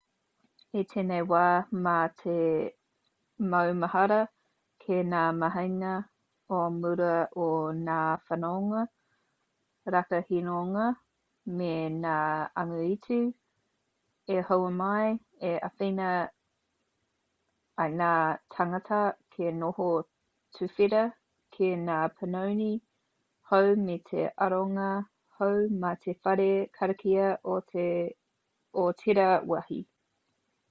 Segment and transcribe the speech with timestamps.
[0.79, 1.41] i tēnei wā
[1.85, 2.33] mā te
[3.53, 4.19] maumahara
[4.83, 5.95] ki ngā mahinga
[6.57, 7.25] o mua a
[7.79, 7.97] ngā
[8.29, 8.83] whanonga
[9.95, 10.85] rakahinonga
[11.57, 12.15] me ngā
[12.63, 13.19] angitu
[14.37, 15.11] i hua mai
[15.49, 16.07] i āwhina
[17.89, 18.13] i ngā
[18.55, 19.03] tāngata
[19.35, 19.91] kia noho
[20.59, 21.03] tuwhera
[21.59, 22.71] ki ngā panoni
[23.53, 24.89] hou me te aronga
[25.41, 29.85] hou mā te whare karakia o tērā wāhi